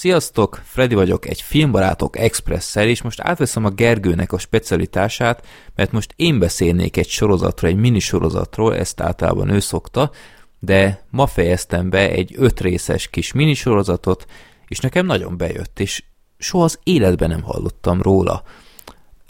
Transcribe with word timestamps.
Sziasztok, 0.00 0.60
Freddy 0.64 0.94
vagyok, 0.94 1.26
egy 1.26 1.42
Filmbarátok 1.42 2.18
Express-szel, 2.18 2.88
és 2.88 3.02
most 3.02 3.20
átveszem 3.20 3.64
a 3.64 3.70
Gergőnek 3.70 4.32
a 4.32 4.38
specialitását, 4.38 5.46
mert 5.74 5.92
most 5.92 6.12
én 6.16 6.38
beszélnék 6.38 6.96
egy 6.96 7.08
sorozatról, 7.08 7.70
egy 7.70 7.76
minisorozatról, 7.76 8.76
ezt 8.76 9.00
általában 9.00 9.48
ő 9.48 9.60
szokta, 9.60 10.10
de 10.58 11.04
ma 11.10 11.26
fejeztem 11.26 11.90
be 11.90 12.10
egy 12.10 12.34
öt 12.36 12.60
részes 12.60 13.08
kis 13.08 13.32
minisorozatot, 13.32 14.26
és 14.68 14.78
nekem 14.78 15.06
nagyon 15.06 15.36
bejött, 15.36 15.80
és 15.80 16.04
soha 16.38 16.64
az 16.64 16.78
életben 16.82 17.28
nem 17.28 17.42
hallottam 17.42 18.02
róla. 18.02 18.42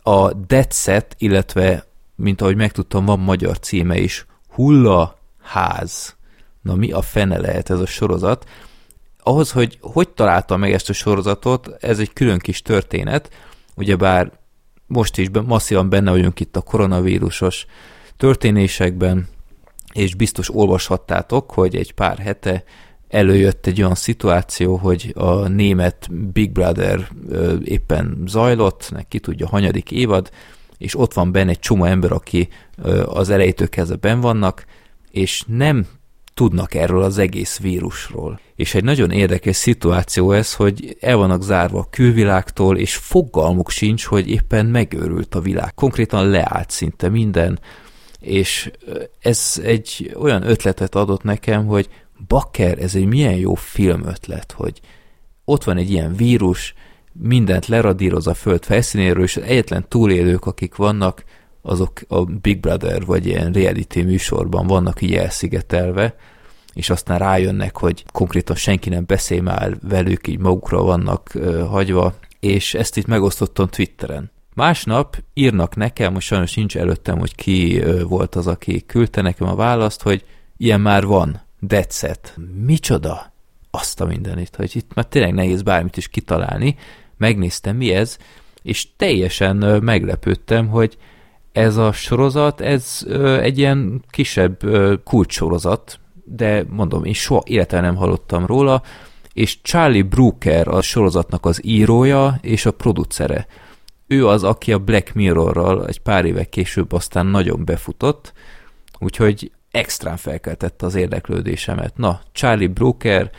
A 0.02 0.32
Dead 0.32 0.72
Set, 0.72 1.14
illetve, 1.18 1.86
mint 2.14 2.40
ahogy 2.40 2.56
megtudtam, 2.56 3.04
van 3.04 3.18
magyar 3.18 3.58
címe 3.58 3.98
is, 3.98 4.26
Hulla 4.48 5.18
Ház. 5.42 6.16
Na 6.62 6.74
mi 6.74 6.92
a 6.92 7.02
fene 7.02 7.38
lehet 7.38 7.70
ez 7.70 7.78
a 7.78 7.86
sorozat? 7.86 8.44
Ahhoz, 9.22 9.50
hogy 9.50 9.78
hogy 9.80 10.08
találtam 10.08 10.60
meg 10.60 10.72
ezt 10.72 10.88
a 10.88 10.92
sorozatot, 10.92 11.68
ez 11.80 11.98
egy 11.98 12.12
külön 12.12 12.38
kis 12.38 12.62
történet, 12.62 13.30
ugyebár 13.74 14.32
most 14.86 15.18
is 15.18 15.28
masszívan 15.46 15.88
benne 15.88 16.10
vagyunk 16.10 16.40
itt 16.40 16.56
a 16.56 16.60
koronavírusos 16.60 17.66
történésekben, 18.16 19.28
és 19.92 20.14
biztos 20.14 20.54
olvashattátok, 20.54 21.50
hogy 21.50 21.76
egy 21.76 21.92
pár 21.92 22.18
hete 22.18 22.64
előjött 23.08 23.66
egy 23.66 23.82
olyan 23.82 23.94
szituáció, 23.94 24.76
hogy 24.76 25.12
a 25.16 25.48
német 25.48 26.08
Big 26.32 26.52
Brother 26.52 27.08
éppen 27.64 28.22
zajlott, 28.26 28.92
ki 29.08 29.18
tudja, 29.18 29.48
hanyadik 29.48 29.90
évad, 29.90 30.30
és 30.78 30.98
ott 30.98 31.12
van 31.12 31.32
benne 31.32 31.50
egy 31.50 31.58
csomó 31.58 31.84
ember, 31.84 32.12
aki 32.12 32.48
az 33.04 33.30
elejétől 33.30 33.68
kezdve 33.68 33.96
ben 33.96 34.20
vannak, 34.20 34.64
és 35.10 35.44
nem 35.46 35.86
tudnak 36.40 36.74
erről 36.74 37.02
az 37.02 37.18
egész 37.18 37.58
vírusról. 37.58 38.40
És 38.56 38.74
egy 38.74 38.84
nagyon 38.84 39.10
érdekes 39.10 39.56
szituáció 39.56 40.32
ez, 40.32 40.54
hogy 40.54 40.96
el 41.00 41.16
vannak 41.16 41.42
zárva 41.42 41.78
a 41.78 41.86
külvilágtól, 41.90 42.78
és 42.78 42.96
fogalmuk 42.96 43.70
sincs, 43.70 44.04
hogy 44.04 44.30
éppen 44.30 44.66
megőrült 44.66 45.34
a 45.34 45.40
világ. 45.40 45.74
Konkrétan 45.74 46.28
leállt 46.28 46.70
szinte 46.70 47.08
minden, 47.08 47.60
és 48.20 48.70
ez 49.18 49.60
egy 49.64 50.16
olyan 50.18 50.48
ötletet 50.48 50.94
adott 50.94 51.22
nekem, 51.22 51.66
hogy 51.66 51.88
bakker, 52.26 52.78
ez 52.78 52.94
egy 52.94 53.06
milyen 53.06 53.36
jó 53.36 53.54
filmötlet, 53.54 54.52
hogy 54.52 54.80
ott 55.44 55.64
van 55.64 55.76
egy 55.76 55.90
ilyen 55.90 56.14
vírus, 56.16 56.74
mindent 57.12 57.66
leradíroz 57.66 58.26
a 58.26 58.34
föld 58.34 58.64
felszínéről, 58.64 59.22
és 59.22 59.36
egyetlen 59.36 59.84
túlélők, 59.88 60.46
akik 60.46 60.74
vannak, 60.74 61.24
azok 61.62 62.00
a 62.08 62.24
Big 62.24 62.60
Brother 62.60 63.04
vagy 63.04 63.26
ilyen 63.26 63.52
reality 63.52 64.02
műsorban 64.02 64.66
vannak 64.66 65.02
így 65.02 65.14
elszigetelve, 65.14 66.14
és 66.74 66.90
aztán 66.90 67.18
rájönnek, 67.18 67.76
hogy 67.76 68.04
konkrétan 68.12 68.56
senki 68.56 68.88
nem 68.88 69.04
beszél 69.06 69.42
már 69.42 69.76
velük, 69.88 70.26
így 70.26 70.38
magukra 70.38 70.82
vannak 70.82 71.34
ö, 71.34 71.64
hagyva, 71.64 72.14
és 72.40 72.74
ezt 72.74 72.96
itt 72.96 73.06
megosztottam 73.06 73.68
Twitteren. 73.68 74.30
Másnap 74.54 75.16
írnak 75.34 75.76
nekem, 75.76 76.12
most 76.12 76.26
sajnos 76.26 76.54
nincs 76.54 76.76
előttem, 76.76 77.18
hogy 77.18 77.34
ki 77.34 77.82
volt 78.08 78.34
az, 78.34 78.46
aki 78.46 78.86
küldte 78.86 79.20
nekem 79.22 79.48
a 79.48 79.54
választ, 79.54 80.02
hogy 80.02 80.24
ilyen 80.56 80.80
már 80.80 81.06
van, 81.06 81.40
decet. 81.60 82.36
Micsoda? 82.64 83.32
Azt 83.70 84.00
a 84.00 84.06
mindenit, 84.06 84.56
hogy 84.56 84.76
itt 84.76 84.94
már 84.94 85.06
tényleg 85.06 85.34
nehéz 85.34 85.62
bármit 85.62 85.96
is 85.96 86.08
kitalálni. 86.08 86.76
Megnéztem, 87.16 87.76
mi 87.76 87.90
ez, 87.90 88.16
és 88.62 88.86
teljesen 88.96 89.56
meglepődtem, 89.82 90.68
hogy 90.68 90.96
ez 91.52 91.76
a 91.76 91.92
sorozat, 91.92 92.60
ez 92.60 93.02
ö, 93.06 93.40
egy 93.40 93.58
ilyen 93.58 94.04
kisebb 94.10 94.62
ö, 94.62 94.94
de 96.24 96.64
mondom, 96.68 97.04
én 97.04 97.12
soha 97.12 97.42
életben 97.44 97.82
nem 97.82 97.96
hallottam 97.96 98.46
róla, 98.46 98.82
és 99.32 99.62
Charlie 99.62 100.02
Brooker 100.02 100.68
a 100.68 100.82
sorozatnak 100.82 101.46
az 101.46 101.64
írója 101.64 102.38
és 102.40 102.66
a 102.66 102.70
producere. 102.70 103.46
Ő 104.06 104.26
az, 104.26 104.44
aki 104.44 104.72
a 104.72 104.78
Black 104.78 105.14
Mirrorral 105.14 105.86
egy 105.86 106.00
pár 106.00 106.24
éve 106.24 106.44
később 106.44 106.92
aztán 106.92 107.26
nagyon 107.26 107.64
befutott, 107.64 108.32
úgyhogy 108.98 109.50
extrán 109.70 110.16
felkeltette 110.16 110.86
az 110.86 110.94
érdeklődésemet. 110.94 111.96
Na, 111.96 112.20
Charlie 112.32 112.66
Brooker, 112.66 113.30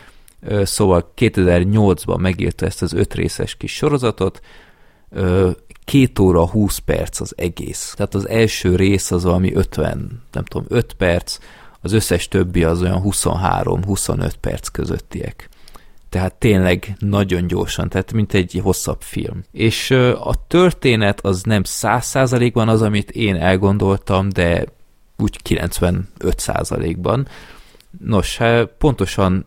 szóval 0.63 1.11
2008-ban 1.17 2.19
megírta 2.19 2.65
ezt 2.65 2.81
az 2.81 2.93
öt 2.93 3.13
részes 3.13 3.55
kis 3.55 3.75
sorozatot, 3.75 4.41
két 5.83 6.19
óra 6.19 6.47
20 6.47 6.77
perc 6.77 7.19
az 7.19 7.33
egész. 7.37 7.93
Tehát 7.95 8.15
az 8.15 8.27
első 8.27 8.75
rész 8.75 9.11
az 9.11 9.23
valami 9.23 9.53
50, 9.53 10.21
nem 10.31 10.43
tudom, 10.43 10.65
5 10.69 10.93
perc, 10.93 11.37
az 11.81 11.91
összes 11.91 12.27
többi 12.27 12.63
az 12.63 12.81
olyan 12.81 13.01
23-25 13.05 14.31
perc 14.39 14.67
közöttiek. 14.67 15.49
Tehát 16.09 16.33
tényleg 16.33 16.95
nagyon 16.99 17.47
gyorsan, 17.47 17.89
tehát 17.89 18.11
mint 18.13 18.33
egy 18.33 18.59
hosszabb 18.63 19.01
film. 19.01 19.43
És 19.51 19.91
a 20.19 20.47
történet 20.47 21.25
az 21.25 21.43
nem 21.43 21.61
100%-ban 21.65 22.69
az, 22.69 22.81
amit 22.81 23.11
én 23.11 23.35
elgondoltam, 23.35 24.29
de 24.29 24.65
úgy 25.17 25.39
95%-ban. 25.49 27.27
Nos, 28.05 28.37
hát 28.37 28.69
pontosan 28.77 29.45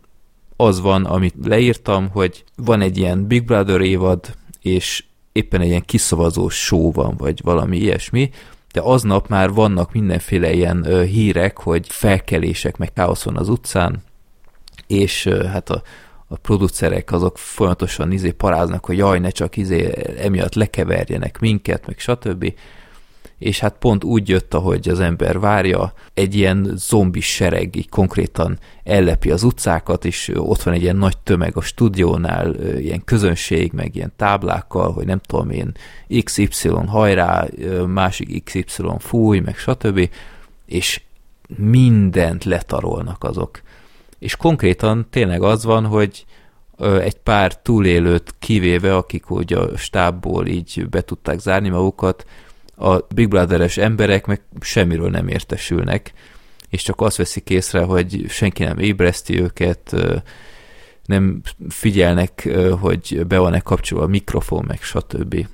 az 0.57 0.81
van, 0.81 1.05
amit 1.05 1.35
leírtam, 1.45 2.09
hogy 2.09 2.45
van 2.57 2.81
egy 2.81 2.99
ilyen 2.99 3.27
Big 3.27 3.45
Brother 3.45 3.81
évad, 3.81 4.35
és 4.61 5.05
éppen 5.35 5.61
egy 5.61 5.69
ilyen 5.69 5.85
kiszavazós 5.85 6.65
show 6.65 6.93
van, 6.93 7.17
vagy 7.17 7.41
valami 7.43 7.77
ilyesmi, 7.77 8.31
de 8.73 8.81
aznap 8.81 9.29
már 9.29 9.51
vannak 9.51 9.93
mindenféle 9.93 10.53
ilyen 10.53 10.85
ö, 10.87 11.03
hírek, 11.03 11.59
hogy 11.59 11.87
felkelések, 11.89 12.77
meg 12.77 12.93
káosz 12.93 13.23
van 13.23 13.37
az 13.37 13.49
utcán, 13.49 14.03
és 14.87 15.27
ö, 15.27 15.45
hát 15.45 15.71
a, 15.71 15.83
a 16.27 16.37
producerek 16.37 17.13
azok 17.13 17.39
folyamatosan 17.39 18.13
izé 18.13 18.31
paráznak, 18.31 18.85
hogy 18.85 18.97
jaj, 18.97 19.19
ne 19.19 19.31
csak 19.31 19.57
izé 19.57 19.93
emiatt 20.19 20.55
lekeverjenek 20.55 21.39
minket, 21.39 21.87
meg 21.87 21.99
stb 21.99 22.55
és 23.39 23.59
hát 23.59 23.77
pont 23.79 24.05
úgy 24.05 24.29
jött, 24.29 24.55
ahogy 24.55 24.89
az 24.89 25.01
ember 25.01 25.39
várja, 25.39 25.93
egy 26.15 26.35
ilyen 26.35 26.73
zombi 26.75 27.21
sereg 27.21 27.77
így 27.77 27.89
konkrétan 27.89 28.59
ellepi 28.85 29.31
az 29.31 29.43
utcákat, 29.43 30.05
és 30.05 30.33
ott 30.35 30.63
van 30.63 30.75
egy 30.75 30.83
ilyen 30.83 30.97
nagy 30.97 31.19
tömeg 31.19 31.57
a 31.57 31.61
stúdiónál, 31.61 32.55
ilyen 32.79 33.05
közönség, 33.05 33.73
meg 33.73 33.95
ilyen 33.95 34.13
táblákkal, 34.17 34.93
hogy 34.93 35.07
nem 35.07 35.19
tudom 35.19 35.51
én, 35.51 35.73
XY 36.23 36.69
hajrá, 36.87 37.47
másik 37.87 38.45
XY 38.45 38.67
fúj, 38.99 39.39
meg 39.39 39.57
stb. 39.57 40.11
És 40.67 41.01
mindent 41.57 42.45
letarolnak 42.45 43.25
azok. 43.25 43.61
És 44.19 44.37
konkrétan 44.37 45.07
tényleg 45.11 45.43
az 45.43 45.65
van, 45.65 45.87
hogy 45.87 46.25
egy 46.79 47.17
pár 47.17 47.61
túlélőt 47.61 48.35
kivéve, 48.39 48.97
akik 48.97 49.31
úgy 49.31 49.53
a 49.53 49.77
stábból 49.77 50.47
így 50.47 50.87
be 50.91 51.01
tudták 51.01 51.39
zárni 51.39 51.69
magukat, 51.69 52.25
a 52.77 52.97
Big 53.15 53.29
Brother-es 53.29 53.77
emberek 53.77 54.27
meg 54.27 54.41
semmiről 54.61 55.11
nem 55.11 55.29
értesülnek, 55.29 56.13
és 56.69 56.83
csak 56.83 57.01
azt 57.01 57.17
veszik 57.17 57.51
észre, 57.51 57.83
hogy 57.83 58.25
senki 58.29 58.65
nem 58.65 58.79
ébreszti 58.79 59.41
őket, 59.41 59.97
nem 61.05 61.41
figyelnek, 61.69 62.49
hogy 62.81 63.27
be 63.27 63.39
van-e 63.39 63.61
kapcsolva 63.61 64.05
a 64.05 64.09
mikrofon, 64.09 64.65
meg 64.67 64.83
stb. 64.83 65.47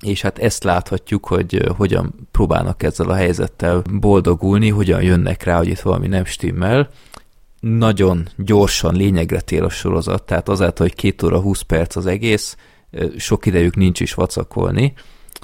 És 0.00 0.20
hát 0.20 0.38
ezt 0.38 0.64
láthatjuk, 0.64 1.26
hogy 1.26 1.62
hogyan 1.76 2.28
próbálnak 2.30 2.82
ezzel 2.82 3.08
a 3.08 3.14
helyzettel 3.14 3.82
boldogulni, 3.90 4.68
hogyan 4.68 5.02
jönnek 5.02 5.42
rá, 5.42 5.56
hogy 5.56 5.68
itt 5.68 5.80
valami 5.80 6.06
nem 6.06 6.24
stimmel. 6.24 6.88
Nagyon 7.60 8.28
gyorsan 8.36 8.94
lényegre 8.94 9.40
tér 9.40 9.62
a 9.62 9.68
sorozat, 9.68 10.22
tehát 10.22 10.48
azáltal, 10.48 10.86
hogy 10.86 10.96
két 10.96 11.22
óra 11.22 11.40
20 11.40 11.60
perc 11.60 11.96
az 11.96 12.06
egész, 12.06 12.56
sok 13.16 13.46
idejük 13.46 13.76
nincs 13.76 14.00
is 14.00 14.14
vacakolni, 14.14 14.92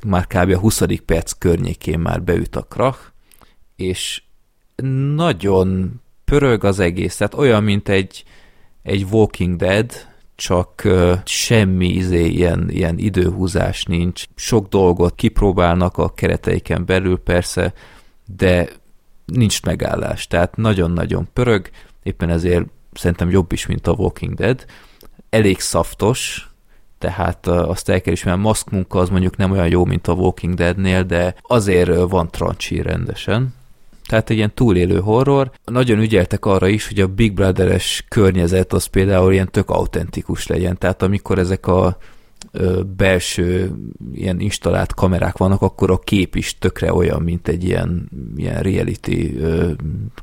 már 0.07 0.27
kb. 0.27 0.51
a 0.51 0.59
20. 0.59 0.83
perc 1.07 1.33
környékén 1.33 1.99
már 1.99 2.23
beüt 2.23 2.57
a 2.57 2.63
krach, 2.63 2.99
és 3.77 4.23
nagyon 5.15 6.01
pörög 6.25 6.65
az 6.65 6.79
egész, 6.79 7.17
tehát 7.17 7.35
olyan, 7.35 7.63
mint 7.63 7.89
egy, 7.89 8.25
egy 8.83 9.07
Walking 9.11 9.57
Dead, 9.57 9.93
csak 10.35 10.83
uh, 10.85 11.19
semmi 11.25 11.89
izé, 11.89 12.27
ilyen, 12.27 12.71
ilyen 12.71 12.99
időhúzás 12.99 13.85
nincs. 13.85 14.25
Sok 14.35 14.69
dolgot 14.69 15.15
kipróbálnak 15.15 15.99
a 15.99 16.13
kereteiken 16.15 16.85
belül 16.85 17.19
persze, 17.19 17.73
de 18.37 18.69
nincs 19.25 19.63
megállás, 19.63 20.27
tehát 20.27 20.57
nagyon-nagyon 20.57 21.29
pörög, 21.33 21.71
éppen 22.03 22.31
ezért 22.31 22.67
szerintem 22.93 23.31
jobb 23.31 23.53
is, 23.53 23.67
mint 23.67 23.87
a 23.87 23.93
Walking 23.93 24.35
Dead. 24.35 24.65
Elég 25.31 25.61
szaftos, 25.61 26.52
tehát 27.03 27.47
azt 27.47 27.89
el 27.89 28.01
kell 28.01 28.13
ismerni, 28.13 28.41
a 28.41 28.43
maszk 28.43 28.71
munka 28.71 28.99
az 28.99 29.09
mondjuk 29.09 29.37
nem 29.37 29.51
olyan 29.51 29.69
jó, 29.69 29.85
mint 29.85 30.07
a 30.07 30.13
Walking 30.13 30.55
Deadnél, 30.55 31.03
de 31.03 31.35
azért 31.43 32.11
van 32.11 32.31
trancsi 32.31 32.83
rendesen. 32.83 33.55
Tehát 34.07 34.31
egy 34.31 34.37
ilyen 34.37 34.55
túlélő 34.55 35.01
horror. 35.01 35.51
Nagyon 35.65 35.99
ügyeltek 35.99 36.45
arra 36.45 36.69
is, 36.69 36.89
hogy 36.89 37.01
a 37.01 37.07
Big 37.07 37.33
Brother-es 37.33 38.05
környezet 38.09 38.73
az 38.73 38.85
például 38.85 39.33
ilyen 39.33 39.51
tök 39.51 39.71
autentikus 39.71 40.47
legyen. 40.47 40.79
Tehát 40.79 41.03
amikor 41.03 41.39
ezek 41.39 41.67
a 41.67 41.97
belső 42.97 43.73
ilyen 44.15 44.41
installált 44.41 44.95
kamerák 44.95 45.37
vannak, 45.37 45.63
akkor 45.63 45.91
a 45.91 45.99
kép 45.99 46.37
is 46.37 46.59
tökre 46.59 46.93
olyan, 46.93 47.23
mint 47.23 47.49
egy 47.49 47.65
ilyen, 47.65 48.09
ilyen 48.37 48.63
reality 48.63 49.39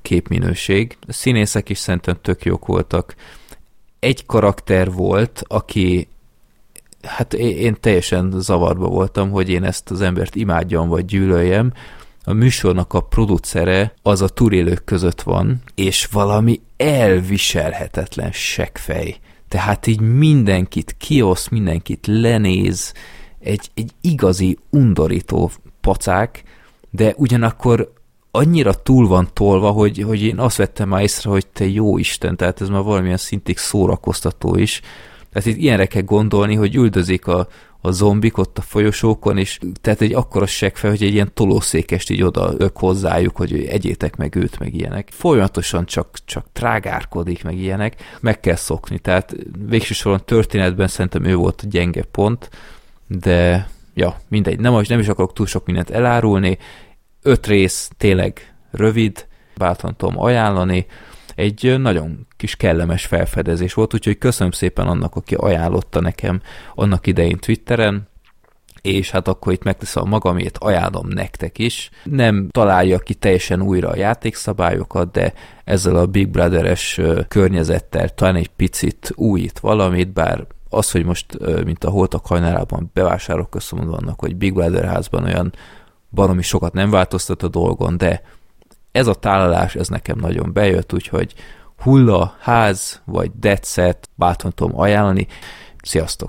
képminőség. 0.01 0.97
A 1.07 1.13
színészek 1.13 1.69
is 1.69 1.77
szerintem 1.77 2.17
tök 2.21 2.43
jók 2.43 2.65
voltak 2.65 3.15
egy 3.99 4.25
karakter 4.25 4.91
volt, 4.91 5.43
aki 5.47 6.07
hát 7.03 7.33
én 7.33 7.77
teljesen 7.79 8.33
zavarba 8.37 8.87
voltam, 8.87 9.29
hogy 9.29 9.49
én 9.49 9.63
ezt 9.63 9.91
az 9.91 10.01
embert 10.01 10.35
imádjam 10.35 10.89
vagy 10.89 11.05
gyűlöljem. 11.05 11.73
A 12.23 12.33
műsornak 12.33 12.93
a 12.93 13.01
producere 13.01 13.93
az 14.01 14.21
a 14.21 14.27
turélők 14.27 14.83
között 14.83 15.21
van, 15.21 15.61
és 15.75 16.05
valami 16.05 16.61
elviselhetetlen 16.77 18.31
seggfej. 18.31 19.17
Tehát 19.47 19.87
így 19.87 19.99
mindenkit 20.01 20.95
kiosz, 20.97 21.47
mindenkit 21.47 22.07
lenéz, 22.07 22.93
egy, 23.39 23.69
egy 23.73 23.91
igazi 24.01 24.57
undorító 24.69 25.51
pacák, 25.81 26.43
de 26.89 27.13
ugyanakkor 27.17 27.93
annyira 28.31 28.73
túl 28.73 29.07
van 29.07 29.29
tolva, 29.33 29.71
hogy, 29.71 30.01
hogy 30.01 30.23
én 30.23 30.39
azt 30.39 30.57
vettem 30.57 30.89
már 30.89 31.01
észre, 31.01 31.29
hogy 31.29 31.47
te 31.47 31.67
jó 31.67 31.97
Isten, 31.97 32.37
tehát 32.37 32.61
ez 32.61 32.69
már 32.69 32.81
valamilyen 32.81 33.17
szintig 33.17 33.57
szórakoztató 33.57 34.55
is. 34.55 34.81
Tehát 35.33 35.47
itt 35.47 35.57
ilyenre 35.57 35.85
kell 35.85 36.01
gondolni, 36.01 36.55
hogy 36.55 36.75
üldözik 36.75 37.27
a, 37.27 37.47
a 37.81 37.91
zombik 37.91 38.37
ott 38.37 38.57
a 38.57 38.61
folyosókon, 38.61 39.37
és 39.37 39.59
tehát 39.81 40.01
egy 40.01 40.13
akkora 40.13 40.45
fel, 40.47 40.89
hogy 40.89 41.03
egy 41.03 41.13
ilyen 41.13 41.31
tolószékest 41.33 42.09
így 42.09 42.21
oda 42.21 42.53
ök 42.57 42.77
hozzájuk, 42.77 43.37
hogy 43.37 43.65
egyétek 43.65 44.15
meg 44.15 44.35
őt, 44.35 44.59
meg 44.59 44.73
ilyenek. 44.73 45.09
Folyamatosan 45.11 45.85
csak, 45.85 46.17
csak 46.25 46.45
trágárkodik, 46.51 47.43
meg 47.43 47.57
ilyenek. 47.57 48.17
Meg 48.21 48.39
kell 48.39 48.55
szokni, 48.55 48.99
tehát 48.99 49.35
végső 49.67 49.93
soron 49.93 50.25
történetben 50.25 50.87
szerintem 50.87 51.23
ő 51.23 51.35
volt 51.35 51.61
a 51.63 51.67
gyenge 51.69 52.03
pont, 52.03 52.49
de 53.07 53.69
ja, 53.93 54.19
mindegy, 54.27 54.59
nem, 54.59 54.81
nem 54.87 54.99
is 54.99 55.07
akarok 55.07 55.33
túl 55.33 55.45
sok 55.45 55.65
mindent 55.65 55.89
elárulni. 55.89 56.57
Öt 57.21 57.47
rész 57.47 57.89
tényleg 57.97 58.55
rövid, 58.71 59.27
bátran 59.57 59.95
tudom 59.95 60.19
ajánlani, 60.19 60.85
egy 61.39 61.75
nagyon 61.79 62.27
kis 62.37 62.55
kellemes 62.55 63.05
felfedezés 63.05 63.73
volt, 63.73 63.93
úgyhogy 63.93 64.17
köszönöm 64.17 64.51
szépen 64.51 64.87
annak, 64.87 65.15
aki 65.15 65.35
ajánlotta 65.35 65.99
nekem 65.99 66.41
annak 66.75 67.07
idején 67.07 67.37
Twitteren, 67.37 68.07
és 68.81 69.11
hát 69.11 69.27
akkor 69.27 69.53
itt 69.53 69.63
megteszem 69.63 70.07
magamét, 70.07 70.57
ajánlom 70.57 71.07
nektek 71.07 71.57
is. 71.57 71.89
Nem 72.03 72.49
találja 72.49 72.99
ki 72.99 73.13
teljesen 73.13 73.61
újra 73.61 73.89
a 73.89 73.95
játékszabályokat, 73.95 75.11
de 75.11 75.33
ezzel 75.63 75.95
a 75.95 76.05
Big 76.05 76.27
Brother-es 76.27 77.01
környezettel 77.27 78.09
talán 78.09 78.35
egy 78.35 78.49
picit 78.49 79.11
újít 79.15 79.59
valamit, 79.59 80.13
bár 80.13 80.47
az, 80.69 80.91
hogy 80.91 81.05
most, 81.05 81.25
mint 81.63 81.83
a 81.83 81.89
holtak 81.89 82.25
hajnalában 82.25 82.89
bevásárok 82.93 83.49
köszönöm 83.49 83.93
annak, 83.93 84.19
hogy 84.19 84.35
Big 84.35 84.53
Brother 84.53 84.85
házban 84.85 85.23
olyan 85.23 85.53
baromi 86.09 86.41
sokat 86.41 86.73
nem 86.73 86.89
változtat 86.89 87.43
a 87.43 87.47
dolgon, 87.47 87.97
de 87.97 88.21
ez 88.91 89.07
a 89.07 89.13
tálalás, 89.13 89.75
ez 89.75 89.87
nekem 89.87 90.17
nagyon 90.19 90.53
bejött, 90.53 90.93
úgyhogy 90.93 91.33
hulla, 91.77 92.35
ház 92.39 93.01
vagy 93.05 93.31
dead 93.39 93.65
set, 93.65 94.09
bátran 94.15 94.53
tudom 94.55 94.79
ajánlani. 94.79 95.27
Sziasztok! 95.83 96.27